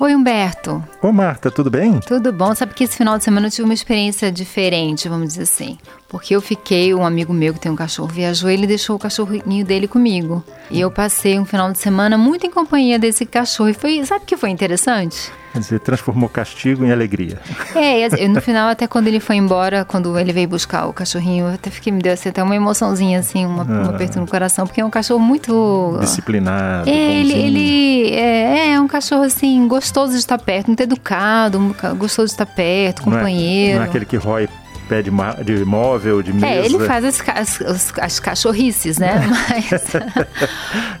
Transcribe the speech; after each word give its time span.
Oi, 0.00 0.14
Humberto. 0.14 0.80
Ô, 1.02 1.10
Marta, 1.10 1.50
tudo 1.50 1.68
bem? 1.68 1.98
Tudo 1.98 2.32
bom? 2.32 2.54
Sabe 2.54 2.72
que 2.72 2.84
esse 2.84 2.96
final 2.96 3.18
de 3.18 3.24
semana 3.24 3.48
eu 3.48 3.50
tive 3.50 3.64
uma 3.64 3.74
experiência 3.74 4.30
diferente, 4.30 5.08
vamos 5.08 5.30
dizer 5.30 5.42
assim. 5.42 5.76
Porque 6.08 6.36
eu 6.36 6.40
fiquei, 6.40 6.94
um 6.94 7.04
amigo 7.04 7.32
meu 7.32 7.52
que 7.52 7.58
tem 7.58 7.72
um 7.72 7.74
cachorro 7.74 8.06
viajou, 8.06 8.48
ele 8.48 8.64
deixou 8.64 8.94
o 8.94 8.98
cachorrinho 8.98 9.64
dele 9.64 9.88
comigo. 9.88 10.44
E 10.70 10.80
eu 10.80 10.88
passei 10.88 11.36
um 11.36 11.44
final 11.44 11.72
de 11.72 11.78
semana 11.78 12.16
muito 12.16 12.46
em 12.46 12.50
companhia 12.50 12.96
desse 12.96 13.26
cachorro. 13.26 13.70
E 13.70 13.74
foi, 13.74 14.06
sabe 14.06 14.22
o 14.22 14.26
que 14.26 14.36
foi 14.36 14.50
interessante? 14.50 15.32
Quer 15.52 15.58
dizer, 15.60 15.80
transformou 15.80 16.28
castigo 16.28 16.84
em 16.84 16.92
alegria. 16.92 17.40
É, 17.74 18.28
no 18.28 18.40
final, 18.40 18.68
até 18.68 18.86
quando 18.86 19.08
ele 19.08 19.20
foi 19.20 19.36
embora, 19.36 19.84
quando 19.84 20.18
ele 20.18 20.32
veio 20.32 20.48
buscar 20.48 20.86
o 20.86 20.92
cachorrinho, 20.92 21.46
eu 21.46 21.54
até 21.54 21.70
fiquei, 21.70 21.92
me 21.92 22.02
deu 22.02 22.12
assim, 22.12 22.28
até 22.28 22.42
uma 22.42 22.54
emoçãozinha, 22.54 23.18
assim, 23.18 23.46
uma, 23.46 23.62
ah, 23.62 23.86
um 23.86 23.94
aperto 23.94 24.20
no 24.20 24.26
coração, 24.26 24.66
porque 24.66 24.80
é 24.80 24.84
um 24.84 24.90
cachorro 24.90 25.20
muito. 25.20 25.96
Disciplinado. 26.00 26.88
É, 26.88 26.92
ele, 26.92 27.32
ele 27.32 28.10
é, 28.14 28.72
é, 28.72 28.80
um 28.80 28.86
cachorro, 28.86 29.22
assim, 29.22 29.66
gostoso 29.66 30.12
de 30.12 30.18
estar 30.18 30.38
perto, 30.38 30.66
muito 30.66 30.82
educado, 30.82 31.74
gostoso 31.96 32.26
de 32.26 32.32
estar 32.32 32.46
perto, 32.46 33.02
companheiro. 33.02 33.76
Não 33.76 33.76
é, 33.76 33.78
não 33.78 33.86
é 33.86 33.88
aquele 33.88 34.04
que 34.04 34.16
rói 34.16 34.48
pé 34.88 35.02
de, 35.02 35.10
de 35.44 35.64
móvel, 35.64 36.22
de 36.22 36.32
mesa. 36.32 36.46
É, 36.46 36.64
ele 36.64 36.78
faz 36.80 37.04
as, 37.04 37.60
as, 37.60 37.92
as 37.98 38.20
cachorrices, 38.20 38.98
né? 38.98 39.14
Mas, 39.48 39.92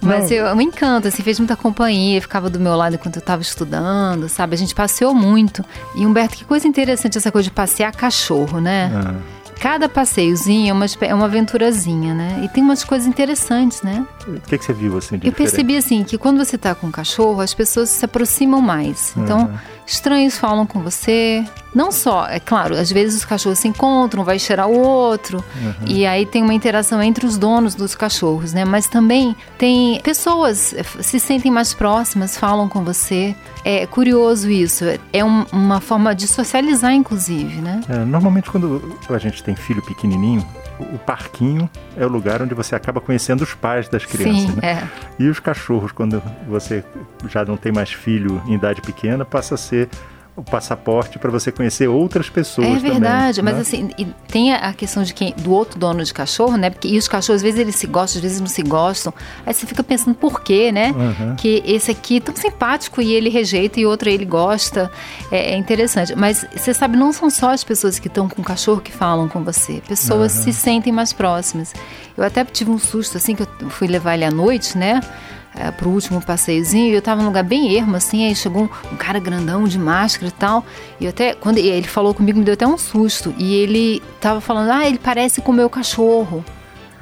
mas 0.00 0.30
eu, 0.30 0.54
me 0.56 0.64
encanto, 0.64 1.08
assim, 1.08 1.22
fez 1.22 1.38
muita 1.38 1.56
companhia, 1.56 2.20
ficava 2.20 2.48
do 2.48 2.60
meu 2.60 2.74
lado 2.76 2.94
enquanto 2.94 3.16
eu 3.16 3.20
estava 3.20 3.42
estudando, 3.42 4.28
sabe? 4.28 4.54
A 4.54 4.58
gente 4.58 4.74
passeou 4.74 5.14
muito. 5.14 5.64
E 5.94 6.06
Humberto, 6.06 6.36
que 6.36 6.44
coisa 6.44 6.66
interessante 6.66 7.18
essa 7.18 7.30
coisa 7.30 7.48
de 7.48 7.54
passear 7.54 7.92
cachorro, 7.94 8.60
né? 8.60 8.90
Ah. 8.94 9.38
Cada 9.60 9.88
passeiozinho 9.88 10.70
é 10.70 10.72
uma, 10.72 10.86
é 11.00 11.14
uma 11.14 11.24
aventurazinha, 11.24 12.14
né? 12.14 12.42
E 12.44 12.48
tem 12.48 12.62
umas 12.62 12.84
coisas 12.84 13.08
interessantes, 13.08 13.82
né? 13.82 14.06
O 14.26 14.40
que, 14.40 14.56
que 14.56 14.64
você 14.64 14.72
viu 14.72 14.96
assim 14.96 15.18
de 15.18 15.26
Eu 15.26 15.32
diferente? 15.32 15.36
percebi 15.36 15.76
assim 15.76 16.04
que 16.04 16.16
quando 16.16 16.38
você 16.38 16.54
está 16.54 16.74
com 16.76 16.86
um 16.86 16.90
cachorro, 16.92 17.40
as 17.40 17.52
pessoas 17.54 17.88
se 17.88 18.04
aproximam 18.04 18.60
mais. 18.60 19.12
Então, 19.16 19.40
uhum. 19.40 19.58
Estranhos 19.88 20.36
falam 20.36 20.66
com 20.66 20.82
você. 20.82 21.44
Não 21.74 21.90
só, 21.90 22.26
é 22.26 22.40
claro, 22.40 22.74
às 22.74 22.90
vezes 22.90 23.16
os 23.16 23.24
cachorros 23.24 23.58
se 23.58 23.68
encontram, 23.68 24.24
vai 24.24 24.38
cheirar 24.38 24.68
o 24.68 24.78
outro. 24.78 25.44
Uhum. 25.56 25.86
E 25.86 26.06
aí 26.06 26.26
tem 26.26 26.42
uma 26.42 26.54
interação 26.54 27.02
entre 27.02 27.26
os 27.26 27.36
donos 27.36 27.74
dos 27.74 27.94
cachorros, 27.94 28.52
né? 28.52 28.64
Mas 28.64 28.86
também 28.86 29.36
tem 29.56 30.00
pessoas 30.02 30.74
eh, 30.74 30.82
se 31.00 31.20
sentem 31.20 31.50
mais 31.50 31.74
próximas, 31.74 32.36
falam 32.36 32.68
com 32.68 32.82
você. 32.82 33.34
É 33.64 33.86
curioso 33.86 34.50
isso. 34.50 34.84
É 35.12 35.24
um, 35.24 35.44
uma 35.52 35.80
forma 35.80 36.14
de 36.14 36.26
socializar, 36.26 36.92
inclusive, 36.94 37.60
né? 37.60 37.80
É, 37.88 37.98
normalmente 37.98 38.50
quando 38.50 38.98
a 39.08 39.18
gente 39.18 39.42
tem 39.42 39.54
filho 39.54 39.82
pequenininho, 39.82 40.46
o 40.80 40.98
parquinho 40.98 41.68
é 41.96 42.06
o 42.06 42.08
lugar 42.08 42.40
onde 42.40 42.54
você 42.54 42.74
acaba 42.74 43.00
conhecendo 43.00 43.42
os 43.42 43.54
pais 43.54 43.88
das 43.88 44.04
crianças. 44.04 44.42
Sim, 44.42 44.60
né? 44.60 44.82
é. 44.82 44.88
E 45.18 45.28
os 45.28 45.40
cachorros, 45.40 45.92
quando 45.92 46.22
você 46.46 46.84
já 47.28 47.44
não 47.44 47.56
tem 47.56 47.72
mais 47.72 47.92
filho 47.92 48.40
em 48.46 48.54
idade 48.54 48.80
pequena, 48.80 49.24
passa 49.24 49.54
a 49.54 49.58
ser 49.58 49.77
o 50.38 50.42
passaporte 50.42 51.18
para 51.18 51.32
você 51.32 51.50
conhecer 51.50 51.88
outras 51.88 52.30
pessoas. 52.30 52.68
É 52.68 52.78
verdade, 52.78 53.38
também, 53.38 53.54
mas 53.54 53.72
né? 53.72 53.78
assim, 53.80 54.14
tem 54.28 54.54
a 54.54 54.72
questão 54.72 55.02
de 55.02 55.12
quem, 55.12 55.34
do 55.36 55.52
outro 55.52 55.76
dono 55.80 56.04
de 56.04 56.14
cachorro, 56.14 56.56
né? 56.56 56.70
Porque 56.70 56.86
e 56.86 56.96
os 56.96 57.08
cachorros, 57.08 57.38
às 57.38 57.42
vezes 57.42 57.58
eles 57.58 57.74
se 57.74 57.88
gostam, 57.88 58.18
às 58.18 58.22
vezes 58.22 58.40
não 58.40 58.46
se 58.46 58.62
gostam. 58.62 59.12
Aí 59.44 59.52
você 59.52 59.66
fica 59.66 59.82
pensando 59.82 60.14
por 60.14 60.40
quê, 60.40 60.70
né? 60.70 60.94
Uhum. 60.96 61.34
Que 61.34 61.60
esse 61.66 61.90
aqui 61.90 62.18
é 62.18 62.20
tão 62.20 62.36
simpático 62.36 63.02
e 63.02 63.12
ele 63.12 63.28
rejeita 63.28 63.80
e 63.80 63.86
outro 63.86 64.08
ele 64.08 64.24
gosta. 64.24 64.90
É, 65.32 65.54
é, 65.54 65.56
interessante. 65.56 66.14
Mas 66.14 66.46
você 66.54 66.72
sabe, 66.72 66.96
não 66.96 67.12
são 67.12 67.28
só 67.28 67.50
as 67.50 67.64
pessoas 67.64 67.98
que 67.98 68.06
estão 68.06 68.28
com 68.28 68.40
o 68.40 68.44
cachorro 68.44 68.80
que 68.80 68.92
falam 68.92 69.28
com 69.28 69.42
você. 69.42 69.82
Pessoas 69.88 70.36
uhum. 70.36 70.42
se 70.44 70.52
sentem 70.52 70.92
mais 70.92 71.12
próximas. 71.12 71.74
Eu 72.16 72.22
até 72.22 72.44
tive 72.44 72.70
um 72.70 72.78
susto 72.78 73.16
assim 73.16 73.34
que 73.34 73.42
eu 73.42 73.70
fui 73.70 73.88
levar 73.88 74.14
ele 74.14 74.24
à 74.24 74.30
noite, 74.30 74.78
né? 74.78 75.00
É, 75.54 75.70
pro 75.70 75.90
último 75.90 76.20
passeiozinho, 76.20 76.92
e 76.92 76.94
eu 76.94 77.02
tava 77.02 77.20
num 77.20 77.28
lugar 77.28 77.44
bem 77.44 77.76
ermo, 77.76 77.96
assim, 77.96 78.26
aí 78.26 78.34
chegou 78.34 78.64
um, 78.64 78.92
um, 78.92 78.96
cara 78.96 79.18
grandão 79.18 79.64
de 79.64 79.78
máscara 79.78 80.28
e 80.28 80.32
tal, 80.32 80.64
e 81.00 81.06
até, 81.06 81.34
quando 81.34 81.58
ele 81.58 81.86
falou 81.86 82.14
comigo, 82.14 82.38
me 82.38 82.44
deu 82.44 82.54
até 82.54 82.66
um 82.66 82.78
susto, 82.78 83.34
e 83.38 83.54
ele 83.54 84.02
tava 84.20 84.40
falando, 84.40 84.70
ah, 84.70 84.86
ele 84.86 84.98
parece 84.98 85.40
com 85.40 85.52
o 85.52 85.54
meu 85.54 85.68
cachorro, 85.68 86.44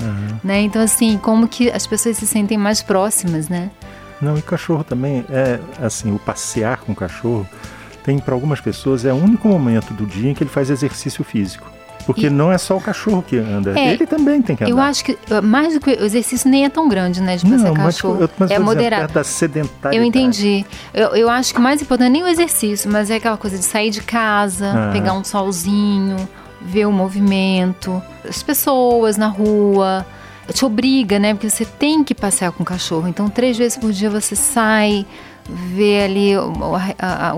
uhum. 0.00 0.38
né, 0.42 0.60
então 0.60 0.80
assim, 0.82 1.18
como 1.18 1.46
que 1.48 1.70
as 1.70 1.86
pessoas 1.86 2.16
se 2.16 2.26
sentem 2.26 2.56
mais 2.56 2.82
próximas, 2.82 3.48
né. 3.48 3.70
Não, 4.20 4.36
e 4.38 4.42
cachorro 4.42 4.82
também, 4.82 5.24
é 5.28 5.60
assim, 5.84 6.14
o 6.14 6.18
passear 6.18 6.78
com 6.78 6.92
o 6.92 6.96
cachorro, 6.96 7.46
tem 8.02 8.18
para 8.18 8.34
algumas 8.34 8.60
pessoas, 8.60 9.04
é 9.04 9.12
o 9.12 9.16
único 9.16 9.48
momento 9.48 9.92
do 9.92 10.06
dia 10.06 10.30
em 10.30 10.34
que 10.34 10.42
ele 10.42 10.50
faz 10.50 10.70
exercício 10.70 11.24
físico. 11.24 11.75
Porque 12.06 12.26
e... 12.26 12.30
não 12.30 12.52
é 12.52 12.56
só 12.56 12.76
o 12.76 12.80
cachorro 12.80 13.20
que 13.20 13.36
anda, 13.36 13.78
é, 13.78 13.92
ele 13.92 14.06
também 14.06 14.40
tem 14.40 14.54
que 14.54 14.62
andar. 14.62 14.70
Eu 14.70 14.80
acho 14.80 15.04
que 15.04 15.12
uh, 15.12 15.42
mais 15.42 15.74
do 15.74 15.80
que 15.80 15.90
o 15.90 16.04
exercício 16.04 16.48
nem 16.48 16.64
é 16.64 16.68
tão 16.68 16.88
grande, 16.88 17.20
né, 17.20 17.36
de 17.36 17.44
passear 17.44 17.72
cachorro. 17.74 18.18
Mas, 18.20 18.30
mas 18.38 18.50
é 18.52 18.58
moderado. 18.60 19.12
da. 19.12 19.92
Eu 19.92 20.04
entendi. 20.04 20.64
Eu, 20.94 21.08
eu 21.16 21.28
acho 21.28 21.52
que 21.52 21.58
o 21.58 21.62
mais 21.62 21.82
importante 21.82 22.10
nem 22.12 22.22
o 22.22 22.28
exercício, 22.28 22.90
mas 22.90 23.10
é 23.10 23.16
aquela 23.16 23.36
coisa 23.36 23.58
de 23.58 23.64
sair 23.64 23.90
de 23.90 24.00
casa, 24.02 24.70
ah. 24.70 24.92
pegar 24.92 25.14
um 25.14 25.24
solzinho, 25.24 26.16
ver 26.62 26.86
o 26.86 26.92
movimento, 26.92 28.00
as 28.26 28.42
pessoas 28.42 29.16
na 29.16 29.26
rua 29.26 30.06
te 30.52 30.64
obriga, 30.64 31.18
né? 31.18 31.34
Porque 31.34 31.50
você 31.50 31.64
tem 31.64 32.04
que 32.04 32.14
passear 32.14 32.52
com 32.52 32.62
o 32.62 32.66
cachorro. 32.66 33.08
Então, 33.08 33.28
três 33.28 33.58
vezes 33.58 33.76
por 33.76 33.90
dia 33.90 34.08
você 34.08 34.36
sai, 34.36 35.04
vê 35.48 36.02
ali 36.02 36.32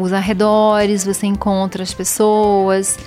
os 0.01 0.13
arredores, 0.13 1.05
você 1.05 1.27
encontra 1.27 1.83
as 1.83 1.95
pessoas. 1.95 2.99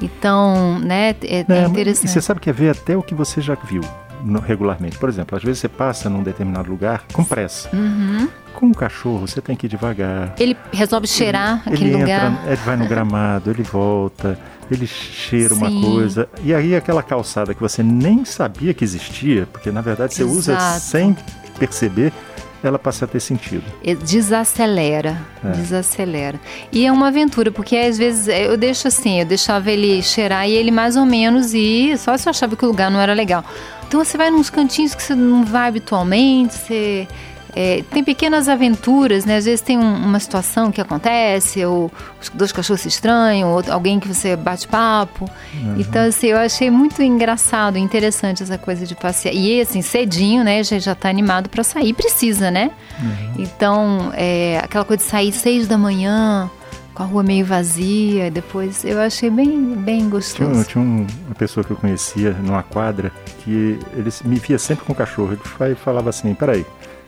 Então, 0.00 0.78
né, 0.78 1.10
é, 1.22 1.40
é, 1.40 1.46
é 1.48 1.66
interessante. 1.66 2.06
E 2.06 2.08
você 2.08 2.20
sabe 2.20 2.40
que 2.40 2.50
é 2.50 2.52
ver 2.52 2.70
até 2.70 2.96
o 2.96 3.02
que 3.02 3.14
você 3.14 3.40
já 3.40 3.54
viu 3.54 3.82
regularmente. 4.44 4.98
Por 4.98 5.08
exemplo, 5.08 5.36
às 5.36 5.44
vezes 5.44 5.60
você 5.60 5.68
passa 5.68 6.08
num 6.10 6.22
determinado 6.22 6.70
lugar 6.70 7.04
com 7.12 7.22
pressa. 7.22 7.68
Uhum. 7.72 8.28
Com 8.54 8.70
o 8.70 8.74
cachorro, 8.74 9.26
você 9.26 9.40
tem 9.40 9.54
que 9.54 9.66
ir 9.66 9.68
devagar. 9.68 10.34
Ele 10.38 10.56
resolve 10.72 11.06
cheirar 11.06 11.62
ele, 11.66 11.74
aquele 11.74 11.90
ele 11.90 12.00
lugar. 12.02 12.32
Entra, 12.32 12.46
ele 12.46 12.56
vai 12.56 12.76
no 12.76 12.88
gramado, 12.88 13.50
ele 13.50 13.62
volta, 13.62 14.38
ele 14.70 14.86
cheira 14.86 15.54
Sim. 15.54 15.60
uma 15.60 15.88
coisa. 15.88 16.28
E 16.42 16.54
aí 16.54 16.74
aquela 16.74 17.02
calçada 17.02 17.54
que 17.54 17.60
você 17.60 17.82
nem 17.82 18.24
sabia 18.24 18.72
que 18.72 18.82
existia, 18.82 19.46
porque 19.52 19.70
na 19.70 19.80
verdade 19.80 20.14
você 20.14 20.22
Exato. 20.22 20.38
usa 20.38 20.80
sem 20.80 21.16
perceber, 21.58 22.12
ela 22.62 22.78
passa 22.78 23.04
a 23.04 23.08
ter 23.08 23.20
sentido. 23.20 23.64
Desacelera, 24.04 25.20
é. 25.44 25.50
desacelera. 25.50 26.40
E 26.72 26.86
é 26.86 26.92
uma 26.92 27.08
aventura, 27.08 27.50
porque 27.50 27.76
às 27.76 27.98
vezes 27.98 28.28
eu 28.28 28.56
deixo 28.56 28.88
assim, 28.88 29.20
eu 29.20 29.26
deixava 29.26 29.70
ele 29.70 30.02
cheirar 30.02 30.48
e 30.48 30.52
ele 30.52 30.70
mais 30.70 30.96
ou 30.96 31.04
menos 31.04 31.54
ir, 31.54 31.98
só 31.98 32.16
se 32.16 32.28
eu 32.28 32.30
achava 32.30 32.56
que 32.56 32.64
o 32.64 32.68
lugar 32.68 32.90
não 32.90 33.00
era 33.00 33.12
legal. 33.12 33.44
Então 33.86 34.04
você 34.04 34.18
vai 34.18 34.30
nos 34.30 34.50
cantinhos 34.50 34.94
que 34.94 35.02
você 35.02 35.14
não 35.14 35.44
vai 35.44 35.68
habitualmente, 35.68 36.54
você 36.54 37.06
é, 37.58 37.82
tem 37.90 38.04
pequenas 38.04 38.50
aventuras, 38.50 39.24
né? 39.24 39.38
Às 39.38 39.46
vezes 39.46 39.62
tem 39.62 39.78
um, 39.78 39.94
uma 39.96 40.20
situação 40.20 40.70
que 40.70 40.78
acontece, 40.78 41.64
ou 41.64 41.90
os 42.20 42.28
dois 42.28 42.52
cachorros 42.52 42.82
se 42.82 42.88
estranham, 42.88 43.50
ou 43.50 43.64
alguém 43.70 43.98
que 43.98 44.06
você 44.06 44.36
bate 44.36 44.68
papo. 44.68 45.24
Uhum. 45.54 45.76
Então, 45.78 46.04
assim, 46.04 46.26
eu 46.26 46.36
achei 46.36 46.70
muito 46.70 47.02
engraçado, 47.02 47.78
interessante 47.78 48.42
essa 48.42 48.58
coisa 48.58 48.84
de 48.84 48.94
passear. 48.94 49.34
E 49.34 49.58
assim, 49.58 49.80
cedinho, 49.80 50.44
né? 50.44 50.62
Já, 50.62 50.78
já 50.78 50.94
tá 50.94 51.08
animado 51.08 51.48
para 51.48 51.64
sair, 51.64 51.94
precisa, 51.94 52.50
né? 52.50 52.70
Uhum. 53.00 53.34
Então, 53.38 54.12
é, 54.12 54.60
aquela 54.62 54.84
coisa 54.84 55.02
de 55.02 55.08
sair 55.08 55.32
seis 55.32 55.66
da 55.66 55.78
manhã, 55.78 56.50
com 56.92 57.02
a 57.04 57.06
rua 57.06 57.22
meio 57.22 57.46
vazia, 57.46 58.30
depois 58.30 58.84
eu 58.84 59.00
achei 59.00 59.30
bem, 59.30 59.74
bem 59.76 60.10
gostoso. 60.10 60.50
Tinha, 60.50 60.64
tinha 60.64 60.84
uma 60.84 61.34
pessoa 61.38 61.64
que 61.64 61.70
eu 61.70 61.76
conhecia 61.76 62.32
numa 62.32 62.62
quadra 62.62 63.10
que 63.42 63.78
ele 63.94 64.10
me 64.26 64.38
via 64.38 64.58
sempre 64.58 64.84
com 64.84 64.92
o 64.92 64.96
cachorro. 64.96 65.38
Ele 65.60 65.74
falava 65.74 66.10
assim: 66.10 66.34
peraí, 66.34 66.66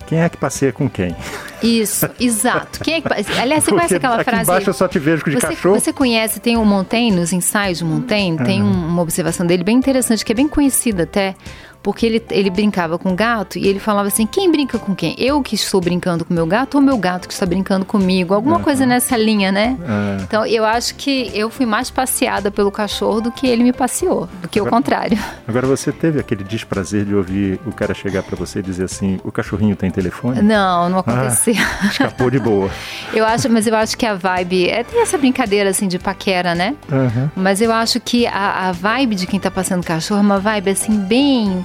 quem 0.08 0.22
é 0.22 0.28
que 0.30 0.38
passeia 0.38 0.72
com 0.72 0.88
quem? 0.88 1.14
Isso, 1.62 2.08
exato. 2.18 2.80
Quem 2.80 2.94
é 2.94 3.00
que 3.02 3.08
Aliás, 3.12 3.28
você 3.62 3.70
Porque 3.70 3.70
conhece 3.70 3.94
aquela 3.96 4.24
frase? 4.24 4.42
Embaixo 4.44 4.70
eu 4.70 4.74
só 4.74 4.88
te 4.88 4.98
vejo 4.98 5.22
de 5.22 5.32
você, 5.32 5.48
cachorro. 5.48 5.78
Você 5.78 5.92
conhece, 5.92 6.40
tem 6.40 6.56
o 6.56 6.64
Montaigne, 6.64 7.14
nos 7.14 7.30
ensaios 7.30 7.76
de 7.76 7.84
Montaigne, 7.84 8.38
tem 8.38 8.62
uhum. 8.62 8.88
uma 8.88 9.02
observação 9.02 9.46
dele 9.46 9.62
bem 9.62 9.76
interessante, 9.76 10.24
que 10.24 10.32
é 10.32 10.34
bem 10.34 10.48
conhecida 10.48 11.02
até 11.02 11.36
porque 11.82 12.04
ele, 12.06 12.22
ele 12.30 12.50
brincava 12.50 12.98
com 12.98 13.12
o 13.12 13.14
gato 13.14 13.58
e 13.58 13.66
ele 13.66 13.78
falava 13.78 14.08
assim: 14.08 14.26
quem 14.26 14.50
brinca 14.50 14.78
com 14.78 14.94
quem? 14.94 15.14
Eu 15.18 15.42
que 15.42 15.54
estou 15.54 15.80
brincando 15.80 16.24
com 16.24 16.34
meu 16.34 16.46
gato 16.46 16.76
ou 16.76 16.80
meu 16.80 16.98
gato 16.98 17.28
que 17.28 17.34
está 17.34 17.46
brincando 17.46 17.84
comigo? 17.84 18.34
Alguma 18.34 18.56
uhum. 18.56 18.62
coisa 18.62 18.84
nessa 18.84 19.16
linha, 19.16 19.52
né? 19.52 19.76
Uhum. 19.80 20.22
Então 20.22 20.46
eu 20.46 20.64
acho 20.64 20.94
que 20.94 21.30
eu 21.34 21.50
fui 21.50 21.66
mais 21.66 21.90
passeada 21.90 22.50
pelo 22.50 22.70
cachorro 22.70 23.20
do 23.20 23.32
que 23.32 23.46
ele 23.46 23.62
me 23.62 23.72
passeou, 23.72 24.28
do 24.42 24.48
que 24.48 24.58
agora, 24.58 24.74
o 24.74 24.76
contrário. 24.76 25.18
Agora 25.46 25.66
você 25.66 25.92
teve 25.92 26.18
aquele 26.18 26.44
desprazer 26.44 27.04
de 27.04 27.14
ouvir 27.14 27.60
o 27.66 27.72
cara 27.72 27.94
chegar 27.94 28.22
para 28.22 28.36
você 28.36 28.58
e 28.58 28.62
dizer 28.62 28.84
assim: 28.84 29.20
o 29.24 29.30
cachorrinho 29.30 29.76
tem 29.76 29.90
telefone? 29.90 30.42
Não, 30.42 30.88
não 30.88 30.98
aconteceu. 30.98 31.54
Ah, 31.58 31.86
escapou 31.86 32.30
de 32.30 32.38
boa. 32.38 32.70
eu 33.12 33.24
acho, 33.24 33.48
mas 33.50 33.66
eu 33.66 33.74
acho 33.74 33.96
que 33.96 34.04
a 34.04 34.14
vibe. 34.14 34.68
É, 34.68 34.84
tem 34.84 35.00
essa 35.00 35.16
brincadeira 35.16 35.70
assim 35.70 35.88
de 35.88 35.98
paquera, 35.98 36.54
né? 36.54 36.74
Uhum. 36.90 37.30
Mas 37.36 37.60
eu 37.60 37.72
acho 37.72 38.00
que 38.00 38.26
a, 38.26 38.68
a 38.68 38.72
vibe 38.72 39.14
de 39.14 39.26
quem 39.26 39.40
tá 39.40 39.50
passando 39.50 39.84
cachorro 39.84 40.20
é 40.20 40.22
uma 40.22 40.38
vibe 40.38 40.70
assim 40.70 40.96
bem 40.96 41.64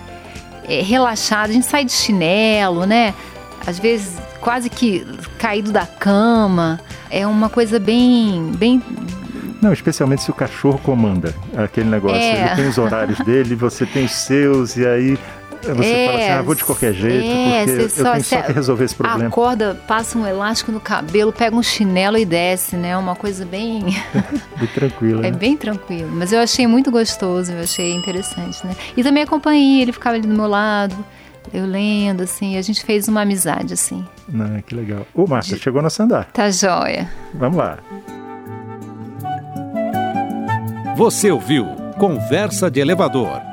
é, 0.67 0.81
relaxado, 0.81 1.49
a 1.49 1.53
gente 1.53 1.65
sai 1.65 1.85
de 1.85 1.91
chinelo, 1.91 2.85
né? 2.85 3.13
Às 3.65 3.79
vezes 3.79 4.17
quase 4.39 4.69
que 4.69 5.05
caído 5.37 5.71
da 5.71 5.85
cama. 5.85 6.79
É 7.09 7.27
uma 7.27 7.49
coisa 7.49 7.79
bem, 7.79 8.51
bem 8.57 8.81
não, 9.61 9.71
especialmente 9.71 10.23
se 10.23 10.29
o 10.29 10.33
cachorro 10.33 10.77
comanda 10.79 11.33
aquele 11.55 11.89
negócio. 11.89 12.17
É. 12.17 12.47
Ele 12.47 12.55
tem 12.55 12.67
os 12.67 12.77
horários 12.77 13.17
dele, 13.19 13.55
você 13.55 13.85
tem 13.85 14.03
os 14.03 14.11
seus, 14.11 14.75
e 14.75 14.85
aí 14.85 15.17
Você 15.63 15.85
é, 15.85 16.05
fala 16.05 16.19
assim, 16.19 16.31
ah, 16.31 16.41
vou 16.41 16.55
de 16.55 16.63
qualquer 16.65 16.93
jeito, 16.93 17.25
é, 17.25 17.65
porque 17.65 17.81
eu 17.81 17.89
só, 17.89 18.11
tenho 18.11 18.23
só 18.23 18.41
que 18.41 18.51
resolver 18.51 18.83
esse 18.83 18.95
problema. 18.95 19.27
Acorda, 19.27 19.75
passa 19.87 20.17
um 20.17 20.27
elástico 20.27 20.71
no 20.71 20.79
cabelo, 20.79 21.31
pega 21.31 21.55
um 21.55 21.63
chinelo 21.63 22.17
e 22.17 22.25
desce, 22.25 22.75
né? 22.75 22.97
Uma 22.97 23.15
coisa 23.15 23.45
bem... 23.45 23.83
bem 24.59 24.67
tranquila. 24.73 25.25
É 25.25 25.31
né? 25.31 25.37
bem 25.37 25.55
tranquilo. 25.55 26.09
Mas 26.11 26.33
eu 26.33 26.39
achei 26.39 26.67
muito 26.67 26.91
gostoso, 26.91 27.53
eu 27.53 27.61
achei 27.61 27.93
interessante, 27.93 28.65
né? 28.65 28.75
E 28.97 29.03
também 29.03 29.23
a 29.23 29.27
companhia, 29.27 29.81
ele 29.81 29.93
ficava 29.93 30.17
ali 30.17 30.27
do 30.27 30.33
meu 30.33 30.47
lado, 30.47 30.95
eu 31.53 31.65
lendo, 31.65 32.23
assim, 32.23 32.57
a 32.57 32.61
gente 32.61 32.83
fez 32.83 33.07
uma 33.07 33.21
amizade, 33.21 33.73
assim. 33.73 34.05
Ah, 34.33 34.61
que 34.61 34.75
legal. 34.75 35.07
Ô, 35.13 35.25
Márcia, 35.25 35.55
de... 35.55 35.63
chegou 35.63 35.81
no 35.81 35.89
andar. 35.99 36.25
Tá 36.33 36.49
joia. 36.51 37.09
Vamos 37.33 37.57
lá. 37.57 37.79
Você 40.95 41.31
ouviu 41.31 41.65
Conversa 41.97 42.69
de 42.69 42.79
Elevador 42.79 43.52